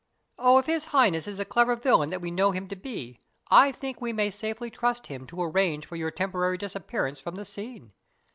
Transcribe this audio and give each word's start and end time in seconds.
"Oh, 0.39 0.57
if 0.57 0.65
His 0.65 0.85
Highness 0.85 1.27
is 1.27 1.37
the 1.37 1.45
clever 1.45 1.75
villain 1.75 2.09
that 2.09 2.21
we 2.21 2.31
know 2.31 2.49
him 2.49 2.67
to 2.69 2.75
be, 2.75 3.19
I 3.51 3.71
think 3.71 4.01
we 4.01 4.11
may 4.11 4.31
safely 4.31 4.71
trust 4.71 5.05
him 5.05 5.27
to 5.27 5.43
arrange 5.43 5.85
for 5.85 5.95
your 5.95 6.09
temporary 6.09 6.57
disappearance 6.57 7.19
from 7.19 7.35
the 7.35 7.45
scene. 7.45 7.91